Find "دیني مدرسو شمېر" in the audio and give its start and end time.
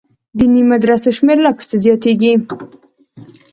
0.37-1.37